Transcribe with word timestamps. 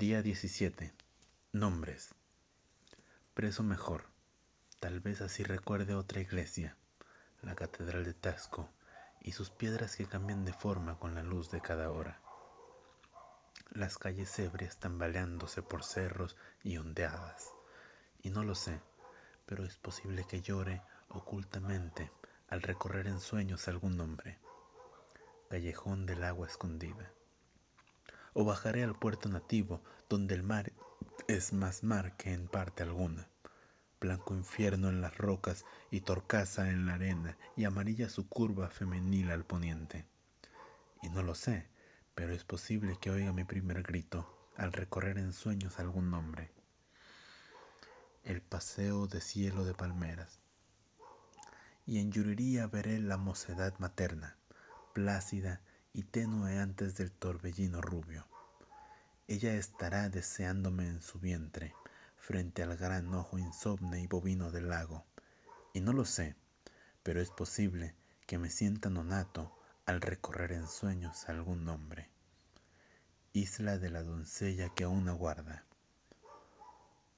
Día 0.00 0.22
17. 0.22 0.94
Nombres. 1.52 2.14
Preso 3.34 3.62
mejor. 3.62 4.06
Tal 4.78 5.00
vez 5.00 5.20
así 5.20 5.44
recuerde 5.44 5.94
otra 5.94 6.22
iglesia, 6.22 6.74
la 7.42 7.54
Catedral 7.54 8.04
de 8.04 8.14
Tasco, 8.14 8.70
y 9.20 9.32
sus 9.32 9.50
piedras 9.50 9.96
que 9.96 10.06
cambian 10.06 10.46
de 10.46 10.54
forma 10.54 10.98
con 10.98 11.14
la 11.14 11.22
luz 11.22 11.50
de 11.50 11.60
cada 11.60 11.90
hora. 11.90 12.18
Las 13.72 13.98
calles 13.98 14.38
ebrias 14.38 14.78
tambaleándose 14.78 15.60
por 15.60 15.84
cerros 15.84 16.34
y 16.62 16.78
ondeadas. 16.78 17.50
Y 18.22 18.30
no 18.30 18.42
lo 18.42 18.54
sé, 18.54 18.80
pero 19.44 19.66
es 19.66 19.76
posible 19.76 20.24
que 20.26 20.40
llore 20.40 20.80
ocultamente 21.10 22.10
al 22.48 22.62
recorrer 22.62 23.06
en 23.06 23.20
sueños 23.20 23.68
algún 23.68 23.98
nombre. 23.98 24.38
Callejón 25.50 26.06
del 26.06 26.24
agua 26.24 26.46
escondida 26.46 27.12
o 28.34 28.44
bajaré 28.44 28.84
al 28.84 28.94
puerto 28.94 29.28
nativo, 29.28 29.82
donde 30.08 30.34
el 30.34 30.42
mar 30.42 30.72
es 31.28 31.52
más 31.52 31.82
mar 31.82 32.16
que 32.16 32.32
en 32.32 32.48
parte 32.48 32.82
alguna. 32.82 33.28
Blanco 34.00 34.34
infierno 34.34 34.88
en 34.88 35.00
las 35.00 35.16
rocas 35.18 35.64
y 35.90 36.00
torcaza 36.00 36.70
en 36.70 36.86
la 36.86 36.94
arena, 36.94 37.36
y 37.56 37.64
amarilla 37.64 38.08
su 38.08 38.28
curva 38.28 38.68
femenil 38.68 39.30
al 39.30 39.44
poniente. 39.44 40.06
Y 41.02 41.10
no 41.10 41.22
lo 41.22 41.34
sé, 41.34 41.68
pero 42.14 42.32
es 42.32 42.44
posible 42.44 42.96
que 43.00 43.10
oiga 43.10 43.32
mi 43.32 43.44
primer 43.44 43.82
grito 43.82 44.26
al 44.56 44.72
recorrer 44.72 45.18
en 45.18 45.32
sueños 45.32 45.78
algún 45.78 46.10
nombre. 46.10 46.50
El 48.24 48.42
paseo 48.42 49.06
de 49.06 49.20
cielo 49.20 49.64
de 49.64 49.74
palmeras. 49.74 50.38
Y 51.86 51.98
en 51.98 52.12
Yuriría 52.12 52.66
veré 52.66 52.98
la 53.00 53.16
mocedad 53.16 53.74
materna, 53.78 54.36
plácida 54.92 55.60
y 55.92 56.04
tenue 56.04 56.58
antes 56.58 56.94
del 56.94 57.10
torbellino 57.10 57.80
rubio. 57.80 58.26
Ella 59.26 59.54
estará 59.54 60.08
deseándome 60.08 60.86
en 60.86 61.02
su 61.02 61.18
vientre, 61.18 61.74
frente 62.16 62.62
al 62.62 62.76
gran 62.76 63.12
ojo 63.14 63.38
insomne 63.38 64.00
y 64.00 64.06
bovino 64.06 64.50
del 64.50 64.68
lago. 64.68 65.04
Y 65.72 65.80
no 65.80 65.92
lo 65.92 66.04
sé, 66.04 66.36
pero 67.02 67.20
es 67.20 67.30
posible 67.30 67.94
que 68.26 68.38
me 68.38 68.50
sienta 68.50 68.90
nonato 68.90 69.56
al 69.86 70.00
recorrer 70.00 70.52
en 70.52 70.66
sueños 70.66 71.28
algún 71.28 71.64
nombre. 71.64 72.08
Isla 73.32 73.78
de 73.78 73.90
la 73.90 74.02
doncella 74.02 74.68
que 74.74 74.84
aún 74.84 75.08
aguarda. 75.08 75.64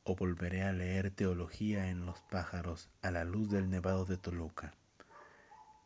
O 0.04 0.16
volveré 0.16 0.62
a 0.64 0.72
leer 0.72 1.10
teología 1.10 1.88
en 1.88 2.06
los 2.06 2.20
pájaros 2.22 2.88
a 3.02 3.10
la 3.10 3.24
luz 3.24 3.50
del 3.50 3.70
nevado 3.70 4.04
de 4.04 4.16
Toluca. 4.16 4.74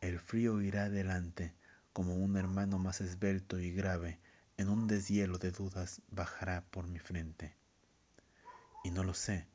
El 0.01 0.19
frío 0.19 0.61
irá 0.61 0.85
adelante 0.85 1.53
como 1.97 2.13
un 2.13 2.37
hermano 2.37 2.77
más 2.77 3.01
esbelto 3.01 3.57
y 3.57 3.71
grave, 3.71 4.19
en 4.57 4.69
un 4.69 4.85
deshielo 4.85 5.39
de 5.39 5.49
dudas 5.49 5.99
bajará 6.11 6.63
por 6.69 6.85
mi 6.85 6.99
frente. 6.99 7.55
Y 8.83 8.91
no 8.91 9.03
lo 9.03 9.15
sé, 9.15 9.47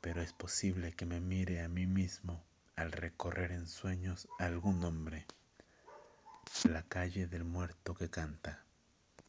pero 0.00 0.20
es 0.20 0.32
posible 0.32 0.92
que 0.94 1.06
me 1.06 1.20
mire 1.20 1.62
a 1.62 1.68
mí 1.68 1.86
mismo 1.86 2.42
al 2.74 2.90
recorrer 2.90 3.52
en 3.52 3.68
sueños 3.68 4.26
algún 4.40 4.80
nombre. 4.80 5.24
La 6.64 6.82
calle 6.82 7.28
del 7.28 7.44
muerto 7.44 7.94
que 7.94 8.10
canta. 8.10 8.64